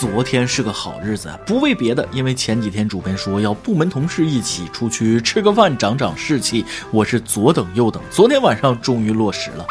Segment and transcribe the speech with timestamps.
[0.00, 6.64] 昨天是个好日子，不为别的，因为前几天主编说要部门同事一起出去吃个饭，长长士气。
[6.90, 9.64] 我是左等右等，昨天晚上终于落实了。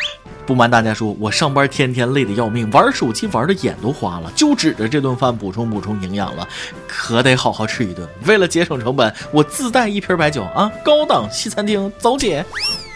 [0.45, 6.47] 不瞒大家说，我上班天天累得要命，玩手机玩的眼都花了，就指着这顿饭补充补充营养了，
[6.87, 8.07] 可得好好吃一顿。
[8.25, 12.45] 为了节省成本，我自带一瓶白酒啊，高档西餐厅，走姐。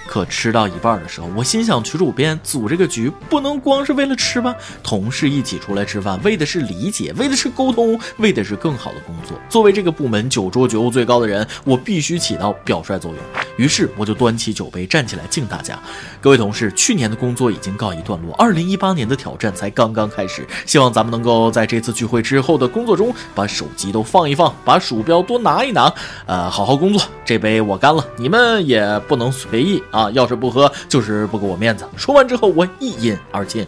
[0.07, 4.55] 可吃到一半的时候，我心想，曲主编组这个局不能光是为了吃吧？
[4.81, 9.37] 同事一起出来吃饭，为的是理解，为的是沟通，为的是更好的工作。
[9.49, 13.19] 作为这个部门酒桌觉悟最高的人，我必须起到表率作用。
[13.57, 15.77] 于是我就端起酒杯，站起来敬大家。
[16.21, 20.47] 各位同事，去年的工作已经告一段落，二零一八年的挑战才刚刚开始。
[20.65, 25.91] 希望咱们能够在这次聚会之后的工作中，把手机都放一放，把鼠标多拿一拿，
[26.25, 27.01] 呃，好好工作。
[27.25, 29.96] 这杯我干了，你们也不能随意啊！
[29.97, 31.83] 啊要是不喝，就是不给我面子。
[31.97, 33.65] 说完之后，我一饮而尽。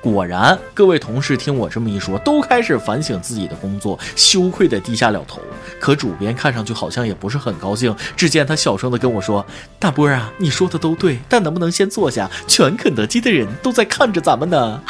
[0.00, 5.40] 果然，各位同事听我这么一说，都开始反省自己的工作，羞愧的低下了头。
[5.80, 7.94] 可主编看上去好像也不是很高兴。
[8.16, 9.44] 只见他小声的跟我说
[9.80, 12.30] ：“大波啊，你说的都对，但能不能先坐下？
[12.46, 14.80] 全肯德基的人都在看着咱们呢。”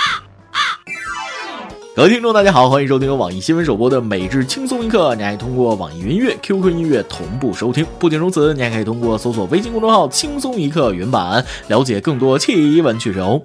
[1.97, 7.85] 各位听众，大家好，欢迎收听由网易新闻首播的《每日轻松一刻》，你还可以通过网易云音乐、QQ 音乐同步收听。
[7.99, 13.43] 不仅如此，你还可以通过搜索微信公众号“轻松一刻”原版，了解更多奇闻趣事哦。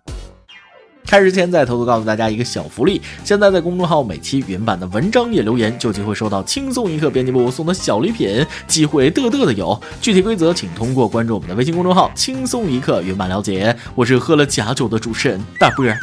[1.08, 9.78] 开始前，再偷偷告诉大家一个小福利：现在在公众号每期原版的文章页留言，就有机会收到轻松一刻编辑部送的小礼品，机会嘚嘚的有。
[10.00, 13.76] 具体规则请通过关注我们的微信公众号“轻松一刻”原版了解。
[13.96, 15.98] 我是喝了假酒的主持人大波儿。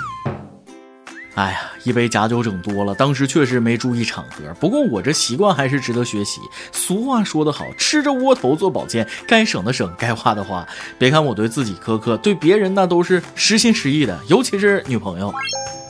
[1.34, 4.52] 哎呀，一杯假酒整多了，当时确实没注意场合。
[4.60, 6.40] 不过我这习惯还是值得学习。
[6.70, 10.66] 俗话说得好，吃着窝头做保健，该省的省，该花的花。
[10.98, 14.18] 别看我对自己苛刻，对别人那都是实心实意的。
[14.28, 15.32] 尤其是女朋友，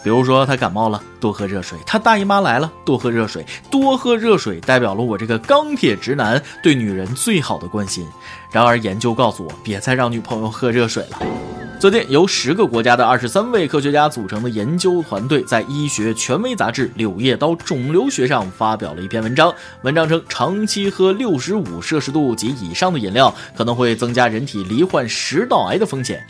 [0.03, 3.45] 比如说她感冒了，多喝热水；她大姨妈来了，多喝热水。
[3.71, 8.07] 多喝热水代表了我这个钢铁直男对女人最好的关心。
[8.51, 11.19] 然而研究告诉我，别再让女朋友喝热水了。
[11.83, 19.53] 最近，由十个国家的二十三位科学家组成的研究团队，在医学权威杂志《柳叶刀肿瘤学》上发表了一篇文章。
[19.83, 26.25] 文章称，长期喝六十五摄氏度及以上的饮料，可能会增加人体罹患食道癌的风险。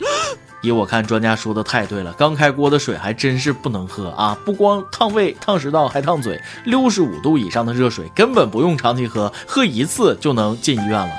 [0.63, 4.35] 依我看，专家说的太对了，刚开锅的水还真是不能喝啊！
[4.43, 6.41] 不光烫胃、烫食道，还烫嘴。
[6.65, 11.11] 六十五度以上的热水根本不用长期喝，喝一次就能进医院了。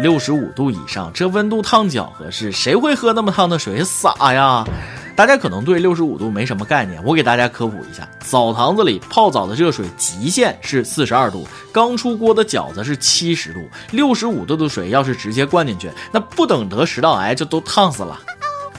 [0.00, 2.50] 六十五度以上，这温度烫脚合适？
[2.50, 3.82] 谁会喝那么烫的水？
[3.84, 4.64] 傻呀！
[5.14, 13.60] 大家可能对六十五度没什么概念，我给大家科普一下：澡堂子里泡澡的热水极限是四十二度，刚出锅的饺子是七十度。
[13.92, 18.18] 六十五度的水要是直接灌进去，那不等得食道癌就都烫死了。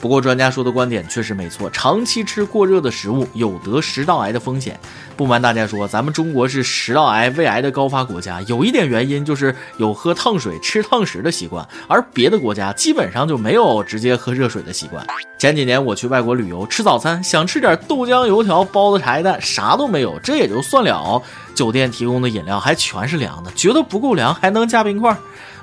[0.00, 4.78] 不过专家说的观点确实没错，长期吃过热的食物有得食道癌的风险。
[5.16, 15.04] 不瞒大家说，咱们中国是食道癌、胃癌的高发国家，有一点原因就是有喝烫水、吃烫食的习惯，而别的国家基本上就没有直接喝热水的习惯。
[15.38, 21.20] 前几年我去外国旅游，吃早餐想吃点豆浆、油条、包子、茶叶蛋，啥都没有，这也就算了。
[21.54, 25.16] 酒店提供的饮料还全是凉的，觉得不够凉还能加冰块。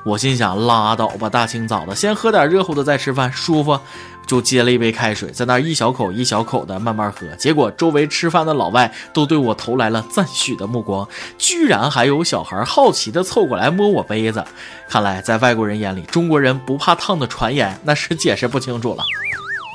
[0.04, 3.80] 我心想拉倒吧，大清早的先喝点热乎的再吃饭，舒服。
[4.26, 11.08] 就接了一杯开水，在那一小口一小口的慢慢喝，结果周围吃饭的老外都对我投来了赞许的目光，
[11.38, 14.44] 居然还有小孩好奇的凑过来摸我杯子。
[14.90, 19.04] 看来在外国人眼里，中国人不怕烫的传言那是解释不清楚了。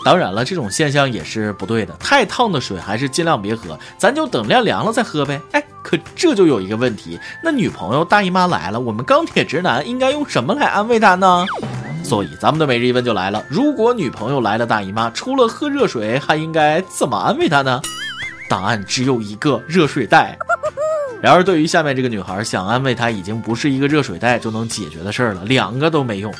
[0.05, 5.41] 当然了，这种现象也是不对的，太烫的水还是尽量别喝，咱就等晾凉了再喝呗。
[5.51, 11.45] 哎，可这就有一个问题，那女朋友大姨妈来了，我们钢铁直男应该用什么来安慰她呢？
[12.09, 17.83] 所以咱们的每日一问就来了：如果女朋友来了大姨妈，除了喝热水，还应该怎么安慰她呢？
[18.49, 20.39] 答案只有一个：热水袋。
[21.21, 26.33] 然而，对于下面这个女孩，想安慰她已经不是一个热水袋就能解决的事儿了，两个都没用。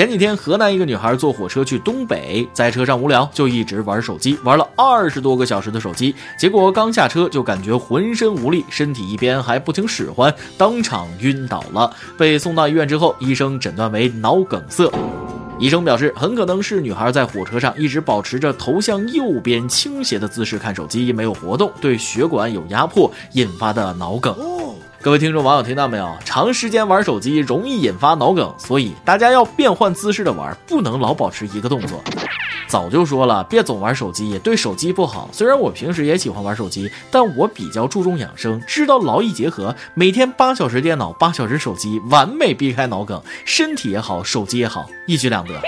[0.00, 11.94] 前几天，河南一个女孩坐火车去东北，在车上无聊，就一直玩手机，玩了二十多个小时的手机，结果刚下车就感觉浑身无力，身体一边还不停使唤，当场晕倒了。
[12.16, 14.90] 被送到医院之后，医生诊断为脑梗塞。
[15.58, 24.34] 医生表示，很可能是女孩在火车上一直保持着头向右边倾斜的姿势看手机，没有活动，对血管有压迫引发的脑梗。
[25.02, 26.14] 各位听众网友听到没有？
[26.26, 32.04] 长时间玩手机容易引发脑梗，所以大家要变换姿势的玩，不能老保持一个动作。
[32.70, 35.28] 早就说了，别总玩手机，对手机不好。
[35.32, 45.60] 虽然我平时也喜欢玩手机，但我比较注重养生，知道劳逸结合，每天八小时电脑，八小时手机，完美避开脑梗，身体也好，手机也好，一举两得。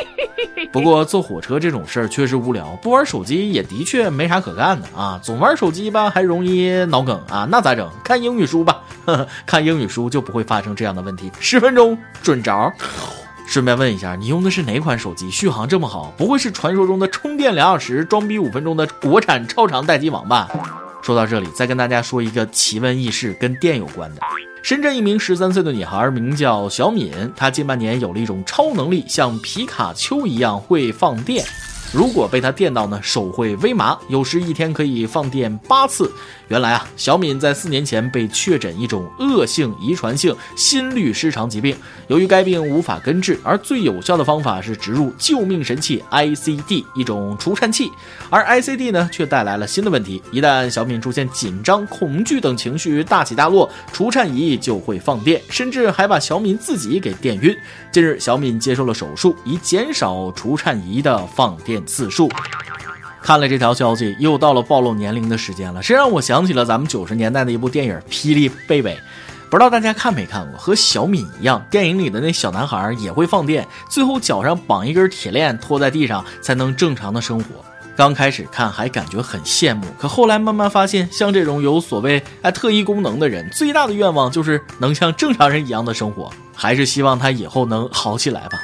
[0.70, 5.18] 不过坐火车这种事儿确实无聊，不玩手机也的确没啥可干的啊。
[5.20, 7.90] 总玩手机吧，还容易脑梗啊，那咋整？
[8.04, 11.32] 看英语书吧，呵呵，看英语书就不会发生这样的问题。
[11.40, 12.72] 十分钟准着。
[13.46, 15.30] 顺便问一下，你用的是哪款手机？
[15.30, 20.48] 续航这么好，不会是传说中的充电两小时、装逼五分钟的国产超长待机王吧？
[21.02, 24.22] 说到这里，再跟大家说一个奇闻异事，跟电有关的。
[24.62, 31.44] 深圳一名十三岁的女孩名叫小敏，她近半年有了一种超能力，像皮卡丘一样会放电。
[31.92, 36.10] 如果被他电到呢，手会微麻，有时一天可以放电八次。
[36.48, 41.76] 原来啊，小敏在四年前被确诊一种恶性遗传性心律失常疾病，
[42.08, 47.90] 由于该病无法根治，而最有效的方法是植入救命神器 ICD，一种除颤器。
[48.30, 57.54] 而 ICD 呢，却带来了新的问题：一旦小敏出现紧张、恐惧等情绪大起大落，除颤仪就会放电，甚至还把小敏自己给电晕。
[57.92, 61.81] 近日，小敏接受了手术，以减少除颤仪的放电。
[61.82, 62.30] 次数，
[63.22, 65.82] 看了这条消息，又到了暴露年龄的时间了。
[65.82, 68.94] 这让我想起了咱们九十年代的一部电影《霹雳贝贝》，
[69.50, 70.58] 不知道大家看没看过？
[70.58, 77.46] 和小敏一样，电影里的那小男孩也会放电，最后脚上绑一根铁链，拖在地上才能正常的生活。
[77.94, 88.58] 刚开始看还感觉很羡慕，可后来慢慢发现，像这种有所谓哎特异功能的人，最大的愿望就是能像正常人一样的生活，还是希望他以后能好起来吧。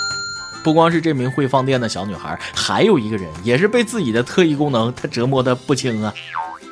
[0.62, 6.12] 不光是这名会放电的小女孩，还有一个人也是被自己的特异功能他折磨的不轻啊。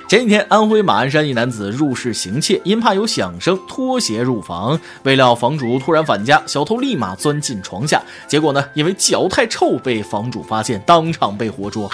[0.09, 4.79] 前几天，安徽马鞍山一男子入室行窃，因怕有响声，脱鞋入房。
[5.03, 11.91] 未料房主突然返家，小偷立马钻进床下，结果呢，因为脚太臭被房主发现，当场被活捉。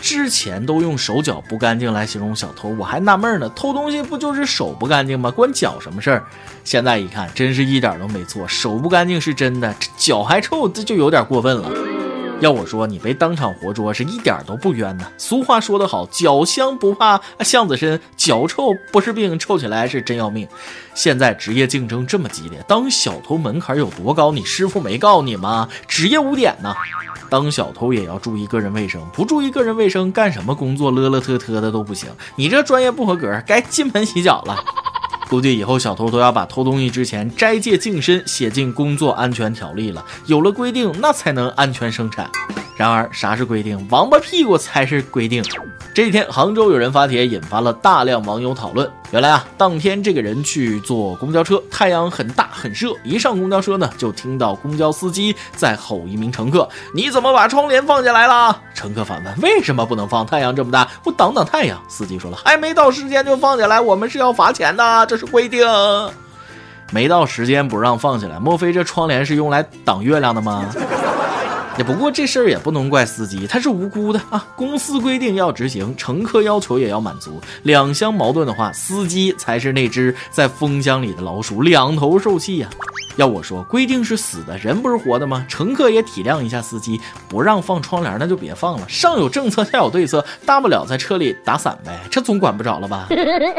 [0.00, 5.30] 之前都用手脚不干净来形容小偷，我还纳闷呢，偷东西不就是手不干净吗？
[5.30, 6.24] 关脚什么事儿？
[6.64, 11.99] 现在一看，真是一点都没错，手不干净是真的，这脚还臭，这就有点过分了。
[12.40, 15.06] 要我说，你被当场活捉是一点都不冤呢。
[15.18, 20.48] 俗话说得好，脚香不怕巷子深，脚臭不是病，臭起来是真要命。
[20.94, 24.32] 现在职业竞争这么激烈，当小偷门槛有多高？
[24.32, 25.68] 你师傅没告你吗？
[25.86, 26.74] 职业污点呢？
[27.28, 32.08] 当小偷也要注意个人卫生，不注意个人卫生，干什么工作乐乐特特的都不行。
[32.36, 34.56] 你这专业不合格，该进门洗脚了。
[35.30, 40.04] 估计以后小偷都要把偷东西之前斋戒净身写进工作安全条例了。
[40.26, 42.28] 有了规定，那才能安全生产。
[42.76, 43.86] 然而，啥是规定？
[43.90, 45.40] 王八屁股才是规定。
[45.94, 48.90] 这几天，杭州有人发帖，引发了大量网友讨论。
[49.12, 60.24] 原来啊，当天这个人去坐公交车，太阳很大很热，一上公交车呢，就听到公交司机在吼一名乘客：“你怎么把窗帘放下来了？”乘客反问：“为什么不能放？
[60.24, 65.66] 太阳这么大，我挡挡太阳。”司机说了：“还没到时间就放下来，我们是要罚钱的，这是规定。
[66.92, 70.64] 没到时间不让放下来，莫非这窗帘是用来挡月亮的吗？”
[71.82, 74.46] 不过这事儿也不能怪司机，他是无辜的啊！
[74.56, 82.68] 公司规定要执行，乘客要求也要满足，两相矛盾的话，司机才是那只在风箱里的老鼠，两头受气呀！
[83.20, 85.44] 要我说，规定是死的，人不是活的吗？
[85.46, 88.88] 乘客也体谅一下司机，不让放窗帘那就别放了。
[88.88, 93.08] 上有政策，下有对策，大不了在车里打伞呗，这总管不着了吧？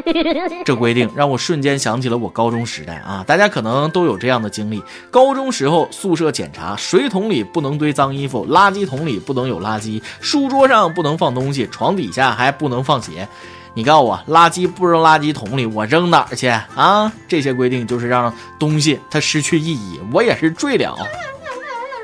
[0.66, 3.24] 这规定让我瞬间想起了我高中时代啊！
[3.28, 4.82] 大家可能都有这样的经历：
[5.12, 13.28] 高中时候宿舍检查，水桶里不能堆脏衣服，垃圾桶里不能有垃圾，书桌上不能放东西，床底下还不能放鞋。
[13.74, 17.12] 你告诉我，垃圾不扔垃圾桶里，我扔哪儿去啊？
[17.28, 20.98] 这些规定就是让东西它失去意义，我也是醉了。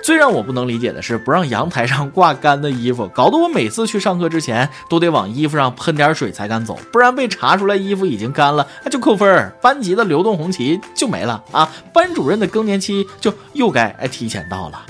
[0.04, 14.86] 最让我不能理解的是，不让阳台上挂干的衣服，搞得我每次去上课之前都得往衣服上喷点水才敢走，不然被查出来衣服已经干了，就扣分儿，班级的流动红旗就没了啊，班主任的更年期就又该哎提前到了。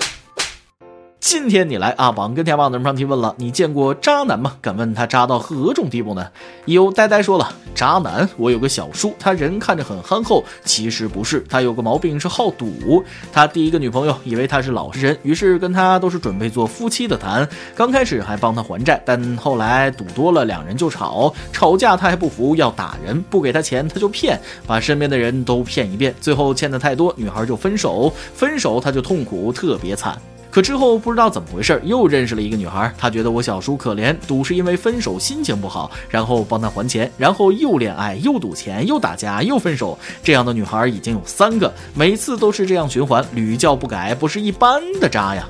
[1.20, 2.12] 今天你来啊！
[2.12, 4.54] 网跟天网的人上提问了，你见过渣男吗？
[4.62, 6.26] 敢问他渣到何种地步呢？
[6.66, 13.04] 有呆呆说了，渣男，我有个小叔，他人看着很憨厚，其实不是，他有个毛病是好赌。
[13.34, 30.18] 他第一个女朋友以为他是老实人，于是跟他都是准备做夫妻的谈，刚开始还帮他还债，但后来赌多了，两人就吵，吵架他还不服，要打人，不给他钱他就骗，把身边的人都骗一遍，最后欠的太多，女孩就分手，分手他就痛苦，特别惨。
[30.58, 32.92] 可之后不知道怎么回事，又认识了一个女孩。
[32.98, 39.96] 他觉得我小叔可怜，赌是因为分手心情不好，然后帮他还钱，然后又恋爱，又赌钱，又打架，又分手。
[40.24, 45.48] 这样的女孩已经有三个，每次都是这样循环，屡教不改，不是一般的渣呀。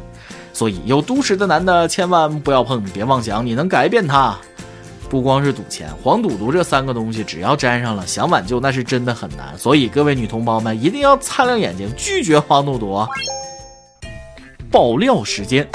[0.52, 4.38] 所以有毒屎的男的千万不要碰，别妄想你能改变他。
[5.08, 9.58] 不光是赌钱，黄赌毒这三个东西，只要沾上了，想挽救那是真的很难。
[9.58, 13.08] 所以各位女同胞们一定要擦亮眼睛，拒绝黄赌毒。
[14.72, 15.68] 爆料时间。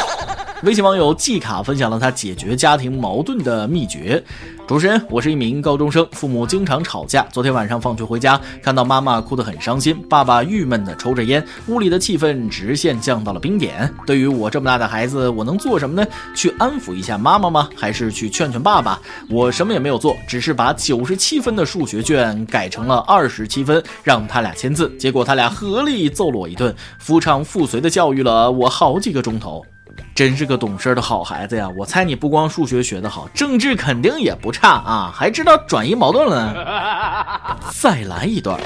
[0.62, 4.22] 微信网友季卡分享了他解决家庭矛盾的秘诀。
[4.64, 7.26] 主持人，我是一名高中生，父母经常吵架。
[7.32, 13.92] 昨天晚上放学回家，看到妈妈哭得很伤心，爸爸郁闷地抽着烟，屋里的气氛直线降到了冰点。
[14.06, 16.08] 对于我这么大的孩子，我能做什么呢？
[16.32, 17.68] 去安抚一下妈妈吗？
[17.74, 19.00] 还是去劝劝爸爸？
[19.28, 24.88] 我什么也没有做，只是把九十七分的数学卷改成了二十七分，让他俩签字。
[24.96, 29.66] 结果他俩合力揍了我一顿， 夫唱妇随地教育了我好几个钟头。
[30.14, 31.68] 真是个懂事的好孩子呀！
[31.76, 37.58] 我猜你不光数学学得好，政治肯定也不差啊，还知道转移矛盾了。
[37.80, 38.60] 再来一段。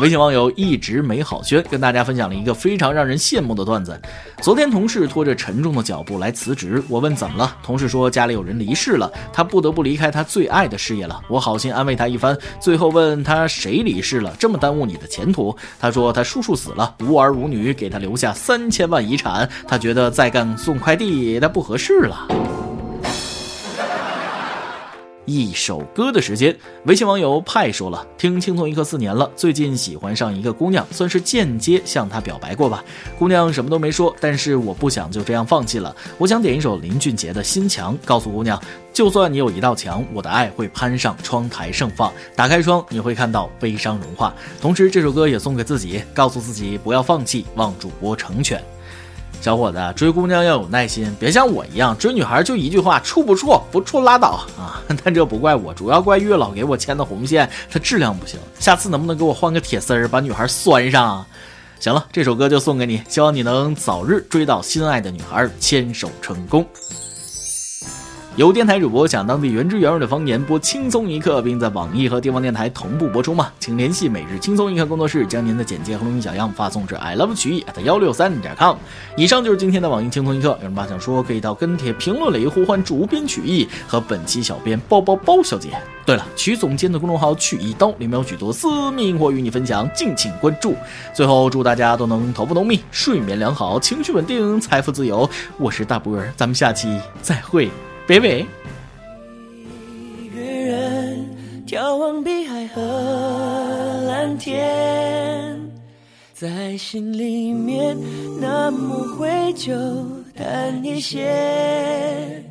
[0.00, 4.00] 微信网友一直没好轩跟大家分享了一个非常让人羡慕的段子。
[4.42, 11.20] 昨天同事拖着沉重的脚步来辞职，我问怎么了，同事说家里有人离世了，他不得不离开他最爱的事业了。
[11.28, 15.56] 我好心安慰他一番，最后问他谁离世了，这么耽误你的前途？
[15.78, 22.26] 他说他叔叔死了，无儿无女，给他留下三千万遗产，他觉得再干送快递他不合适了。
[25.26, 32.84] 一首歌的时间，微信网友派说了，听轻松一刻四年了，最近喜欢上一个姑娘，算是间接向她表白过吧。
[33.18, 35.94] 姑娘什么都没说，但是我不想就这样放弃了。
[36.18, 38.60] 我想点一首林俊杰的心墙，告诉姑娘，
[38.92, 42.12] 就算你有一道墙，我的爱会攀上窗台盛放。
[42.36, 44.34] 打开窗，你会看到悲伤融化。
[44.60, 48.62] 同时，这首歌也送给自己，告诉自己不要放弃，望主播成全。
[49.44, 54.80] 小伙子，追姑娘要有耐心，别像我一样追女孩就一句话处不处，不处拉倒 啊！
[55.04, 58.40] 但这不怪我，主要怪月老给我牵的红线，它质量不行。
[58.58, 61.26] 下次能不能给我换个铁丝儿，把女孩拴上？
[61.78, 66.66] 行了，这首歌就送给你，希望你能早日追到心爱的女孩，牵手成功。
[68.36, 73.52] 有电台主播想当地原汁原味的方言播轻松一刻，并在网易和地方电台同步播出吗？
[73.60, 78.76] 请联系每日轻松一刻工作室，将您的简介和录音小样发送至 i love 曲艺 at 幺六三点 com。
[79.16, 85.68] 以上就是今天的网易轻松一刻，有什么想说可以到跟帖评论里呼唤主编曲艺和本期小编包包包小姐。
[86.04, 90.74] 对了，曲总监的公众号曲一刀里面有许多私密或与你分享，敬请关注。
[91.14, 95.30] 最后祝大家都能头发浓密，睡眠良好，情绪稳定，财富自由。
[95.56, 97.70] 我是大波儿，咱们下期再会。
[98.06, 98.44] 北北。
[100.22, 101.26] 一个人
[101.66, 102.82] 眺望碧海和
[104.06, 105.58] 蓝天，
[106.34, 107.96] 在心里面
[108.38, 109.72] 那么灰就
[110.36, 112.44] 淡一些。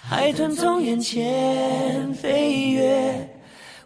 [0.00, 3.30] 海豚从眼前飞越，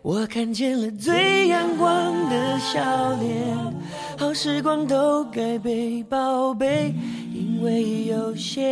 [0.01, 3.75] 我看见了最阳光的笑脸。
[4.17, 6.95] 好时光都该被宝贝，
[7.35, 8.65] 因为有限。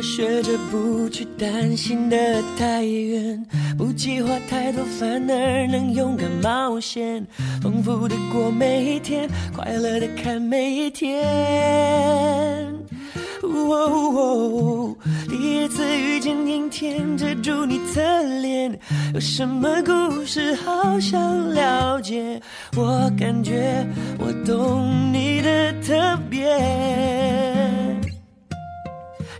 [0.00, 2.16] 我学着不去担心的
[2.56, 7.22] 太远，不计划太多，反而能勇敢冒险，
[7.60, 11.22] 丰富的过每一天，快乐的看每一天。
[15.28, 18.00] 第一次遇见阴天，遮住你侧
[18.40, 18.74] 脸，
[19.12, 22.40] 有什么故事好想了解？
[22.74, 23.86] 我感觉
[24.18, 27.49] 我懂你的特别。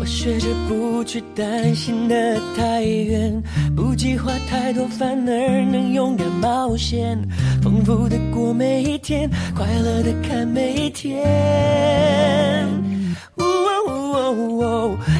[0.00, 3.42] 我学着不去担心的太远，
[3.76, 7.18] 不计划太多，反而能勇敢冒险，
[7.62, 11.20] 丰富的过每一天，快乐的看每一天。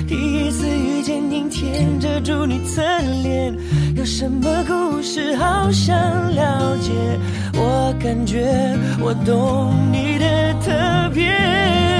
[0.09, 2.81] 第一次遇见阴天，遮住你侧
[3.23, 3.55] 脸，
[3.97, 5.95] 有什么故事好想
[6.35, 6.91] 了解？
[7.53, 8.49] 我感觉
[9.03, 12.00] 我懂你的特别。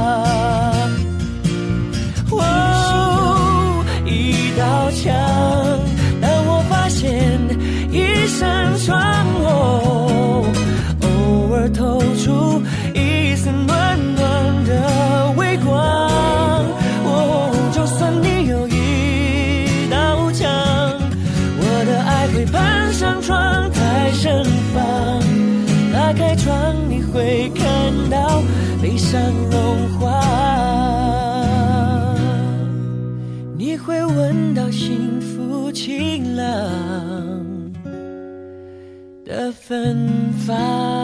[28.11, 28.43] 到
[28.81, 30.21] 悲伤融化。
[33.57, 36.45] 你会闻到幸福晴朗
[39.25, 40.07] 的芬
[40.45, 41.00] 芳。